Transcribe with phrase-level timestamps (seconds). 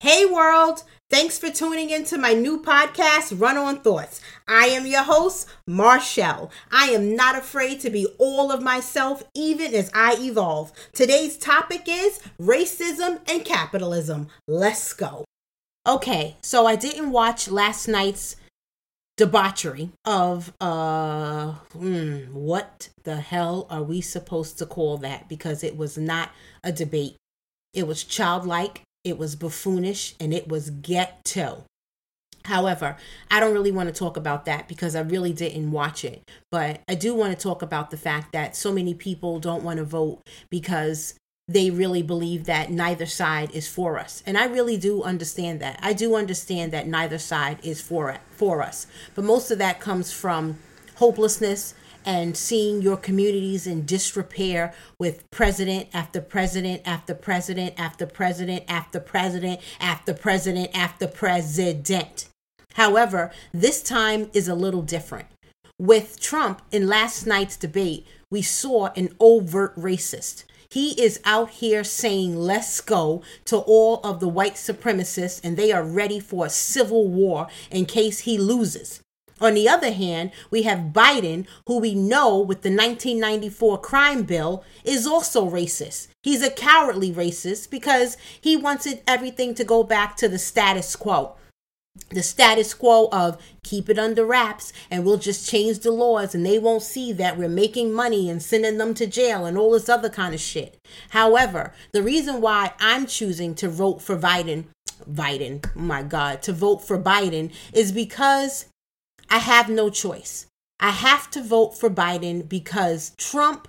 [0.00, 4.20] Hey world, thanks for tuning into my new podcast, Run On Thoughts.
[4.46, 6.50] I am your host, Marshall.
[6.70, 10.70] I am not afraid to be all of myself, even as I evolve.
[10.92, 14.28] Today's topic is racism and capitalism.
[14.46, 15.24] Let's go.
[15.86, 18.36] Okay, so I didn't watch last night's
[19.16, 25.74] debauchery of uh hmm, what the hell are we supposed to call that because it
[25.74, 26.32] was not
[26.62, 27.16] a debate
[27.72, 31.64] it was childlike it was buffoonish and it was ghetto
[32.46, 32.96] However,
[33.30, 36.22] I don't really want to talk about that because I really didn't watch it.
[36.50, 39.78] But I do want to talk about the fact that so many people don't want
[39.78, 41.14] to vote because
[41.48, 44.22] they really believe that neither side is for us.
[44.26, 45.78] And I really do understand that.
[45.82, 48.86] I do understand that neither side is for for us.
[49.14, 50.58] But most of that comes from
[50.96, 51.74] hopelessness
[52.06, 59.00] and seeing your communities in disrepair with president after president after president after president after
[59.00, 62.28] president after president after president.
[62.74, 65.26] However, this time is a little different.
[65.78, 70.44] With Trump in last night's debate, we saw an overt racist.
[70.70, 75.72] He is out here saying, let's go to all of the white supremacists, and they
[75.72, 79.00] are ready for a civil war in case he loses.
[79.40, 84.64] On the other hand, we have Biden, who we know with the 1994 crime bill
[84.82, 86.08] is also racist.
[86.22, 91.34] He's a cowardly racist because he wanted everything to go back to the status quo.
[92.10, 96.44] The status quo of keep it under wraps and we'll just change the laws and
[96.44, 99.88] they won't see that we're making money and sending them to jail and all this
[99.88, 100.78] other kind of shit.
[101.10, 104.64] However, the reason why I'm choosing to vote for Biden,
[105.10, 108.66] Biden, my God, to vote for Biden is because
[109.30, 110.46] I have no choice.
[110.78, 113.68] I have to vote for Biden because Trump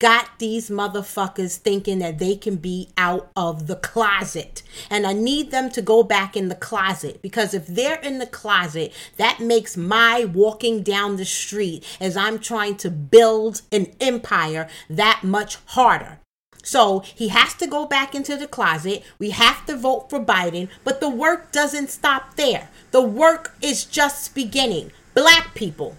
[0.00, 4.62] got these motherfuckers thinking that they can be out of the closet.
[4.88, 8.26] And I need them to go back in the closet because if they're in the
[8.26, 14.68] closet, that makes my walking down the street as I'm trying to build an empire
[14.88, 16.20] that much harder.
[16.62, 19.02] So he has to go back into the closet.
[19.18, 22.68] We have to vote for Biden, but the work doesn't stop there.
[22.98, 24.90] The work is just beginning.
[25.14, 25.96] Black people,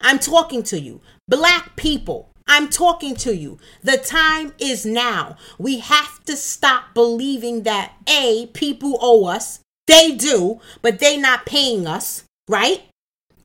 [0.00, 1.02] I'm talking to you.
[1.28, 3.58] Black people, I'm talking to you.
[3.82, 5.36] The time is now.
[5.58, 9.60] We have to stop believing that A, people owe us.
[9.86, 12.84] They do, but they not paying us, right?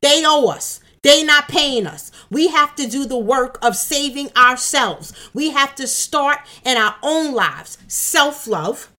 [0.00, 0.80] They owe us.
[1.02, 2.10] They not paying us.
[2.30, 5.12] We have to do the work of saving ourselves.
[5.34, 7.76] We have to start in our own lives.
[7.86, 8.90] Self-love,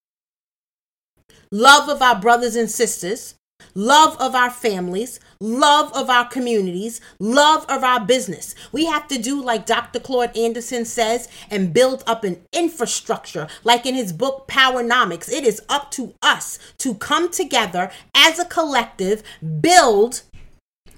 [1.51, 3.33] love of our brothers and sisters,
[3.77, 8.55] love of our families, love of our communities, love of our business.
[8.71, 9.99] We have to do like Dr.
[9.99, 15.31] Claude Anderson says and build up an infrastructure, like in his book Powernomics.
[15.31, 19.21] It is up to us to come together as a collective,
[19.61, 20.23] build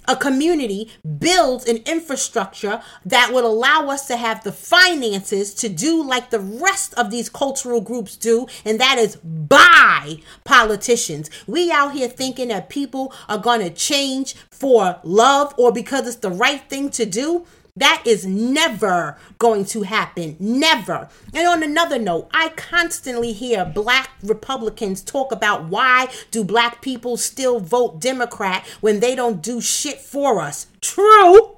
[0.09, 0.89] a community
[1.19, 6.39] builds an infrastructure that would allow us to have the finances to do like the
[6.39, 11.29] rest of these cultural groups do, and that is buy politicians.
[11.45, 16.17] We out here thinking that people are going to change for love or because it's
[16.17, 17.45] the right thing to do.
[17.79, 20.35] That is never going to happen.
[20.39, 21.09] Never.
[21.33, 27.15] And on another note, I constantly hear black Republicans talk about why do black people
[27.15, 30.67] still vote Democrat when they don't do shit for us.
[30.81, 31.55] True.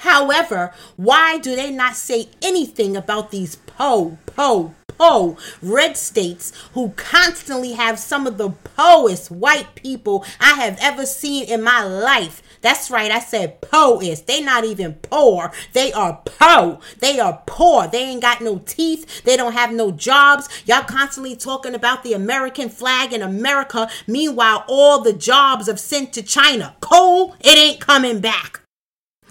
[0.00, 6.90] However, why do they not say anything about these po, po, po red states who
[6.90, 12.42] constantly have some of the poorest white people I have ever seen in my life?
[12.62, 14.26] That's right, I said poorest.
[14.26, 15.50] They not even poor.
[15.72, 16.80] They are po.
[16.98, 17.86] They are poor.
[17.86, 19.24] They ain't got no teeth.
[19.24, 20.48] They don't have no jobs.
[20.66, 23.88] Y'all constantly talking about the American flag in America.
[24.06, 26.76] Meanwhile, all the jobs have sent to China.
[26.80, 28.60] Coal, it ain't coming back.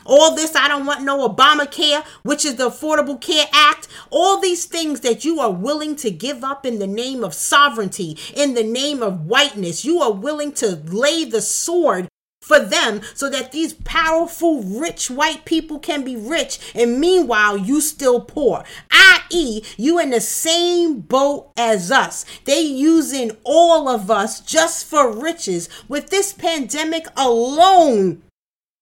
[0.06, 3.88] All this, I don't want no Obamacare, which is the Affordable Care Act.
[4.09, 8.18] All these things that you are willing to give up in the name of sovereignty,
[8.34, 9.86] in the name of whiteness.
[9.86, 12.07] You are willing to lay the sword
[12.41, 17.80] for them so that these powerful rich white people can be rich and meanwhile you
[17.80, 18.63] still poor.
[18.91, 22.25] I.e you in the same boat as us.
[22.45, 25.69] They using all of us just for riches.
[25.88, 28.24] With this pandemic alone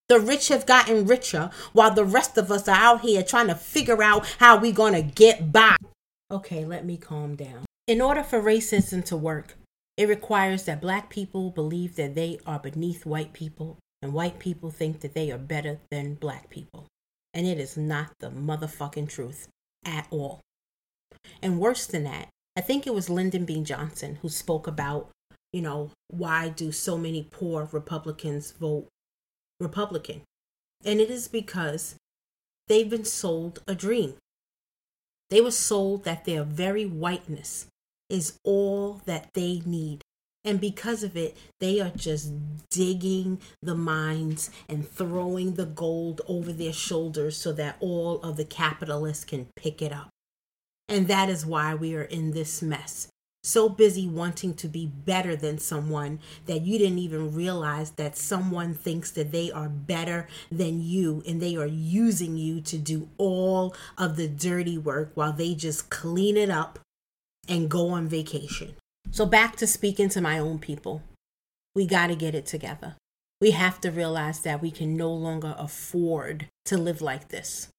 [0.08, 3.56] the rich have gotten richer while the rest of us are out here trying to
[3.56, 5.76] figure out how we gonna get by.
[6.32, 7.66] Okay let me calm down.
[7.88, 9.57] In order for racism to work
[9.98, 14.70] it requires that black people believe that they are beneath white people and white people
[14.70, 16.86] think that they are better than black people.
[17.34, 19.48] And it is not the motherfucking truth
[19.84, 20.40] at all.
[21.42, 23.62] And worse than that, I think it was Lyndon B.
[23.64, 25.10] Johnson who spoke about,
[25.52, 28.88] you know, why do so many poor Republicans vote
[29.60, 30.22] Republican?
[30.86, 31.96] And it is because
[32.68, 34.16] they've been sold a dream.
[35.30, 37.68] They were sold that their very whiteness
[38.10, 40.02] is all that they need.
[40.44, 42.32] And because of it, they are just
[42.70, 48.46] digging the mines and throwing the gold over their shoulders so that all of the
[48.46, 50.10] capitalists can pick it up.
[50.88, 53.10] And that is why we are in this mess.
[53.44, 58.74] So busy wanting to be better than someone that you didn't even realize that someone
[58.74, 63.76] thinks that they are better than you and they are using you to do all
[63.98, 66.80] of the dirty work while they just clean it up
[67.48, 68.76] and go on vacation.
[69.12, 71.02] So, back to speaking to my own people,
[71.76, 72.96] we got to get it together.
[73.40, 77.70] We have to realize that we can no longer afford to live like this.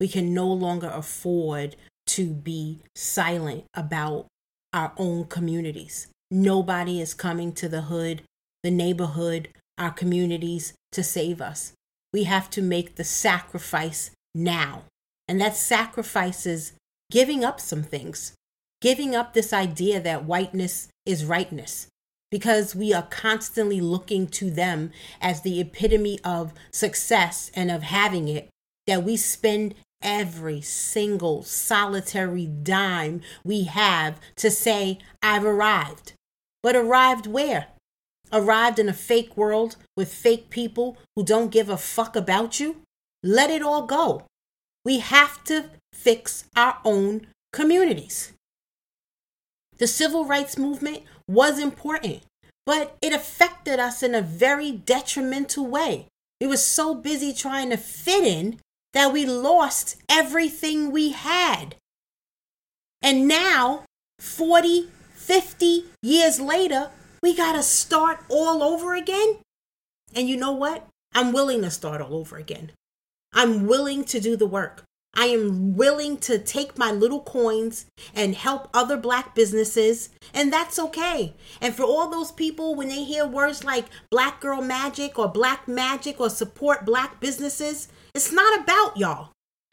[0.00, 1.76] We can no longer afford
[2.08, 4.26] to be silent about
[4.72, 6.06] our own communities.
[6.30, 8.22] Nobody is coming to the hood,
[8.62, 11.72] the neighborhood, our communities to save us.
[12.12, 14.84] We have to make the sacrifice now.
[15.28, 16.72] And that sacrifice is
[17.10, 18.34] giving up some things,
[18.82, 21.86] giving up this idea that whiteness is rightness
[22.32, 24.90] because we are constantly looking to them
[25.20, 28.48] as the epitome of success and of having it,
[28.86, 36.14] that we spend every single solitary dime we have to say, I've arrived.
[36.62, 37.66] But arrived where?
[38.32, 42.80] Arrived in a fake world with fake people who don't give a fuck about you?
[43.22, 44.24] Let it all go.
[44.84, 48.32] We have to fix our own communities.
[49.78, 52.22] The civil rights movement was important,
[52.66, 56.06] but it affected us in a very detrimental way.
[56.40, 58.58] We were so busy trying to fit in
[58.92, 61.76] that we lost everything we had.
[63.00, 63.84] And now,
[64.18, 66.90] 40, 50 years later,
[67.22, 69.38] we got to start all over again.
[70.14, 70.86] And you know what?
[71.14, 72.72] I'm willing to start all over again.
[73.32, 74.84] I'm willing to do the work.
[75.14, 80.78] I am willing to take my little coins and help other black businesses, and that's
[80.78, 81.34] okay.
[81.60, 85.68] And for all those people, when they hear words like black girl magic or black
[85.68, 89.32] magic or support black businesses, it's not about y'all.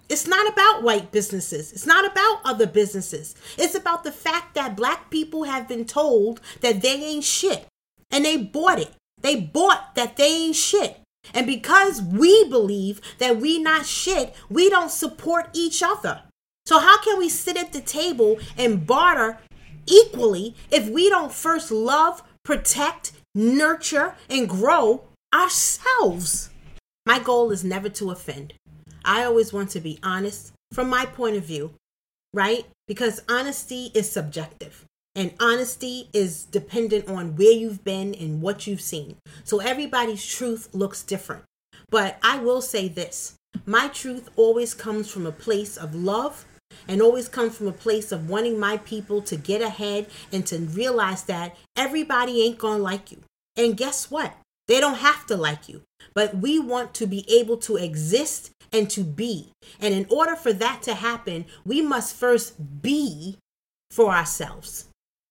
[0.09, 1.71] It's not about white businesses.
[1.71, 3.35] It's not about other businesses.
[3.57, 7.67] It's about the fact that black people have been told that they ain't shit.
[8.11, 8.91] And they bought it.
[9.21, 10.99] They bought that they ain't shit.
[11.33, 16.21] And because we believe that we not shit, we don't support each other.
[16.65, 19.39] So how can we sit at the table and barter
[19.87, 26.49] equally if we don't first love, protect, nurture, and grow ourselves?
[27.05, 28.53] My goal is never to offend.
[29.03, 31.73] I always want to be honest from my point of view,
[32.33, 32.65] right?
[32.87, 34.85] Because honesty is subjective
[35.15, 39.17] and honesty is dependent on where you've been and what you've seen.
[39.43, 41.43] So everybody's truth looks different.
[41.89, 43.35] But I will say this
[43.65, 46.45] my truth always comes from a place of love
[46.87, 50.59] and always comes from a place of wanting my people to get ahead and to
[50.59, 53.23] realize that everybody ain't gonna like you.
[53.57, 54.33] And guess what?
[54.67, 55.81] They don't have to like you,
[56.13, 59.51] but we want to be able to exist and to be.
[59.79, 63.39] And in order for that to happen, we must first be
[63.89, 64.85] for ourselves.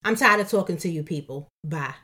[0.05, 1.49] I'm tired of talking to you people.
[1.65, 1.95] Bye.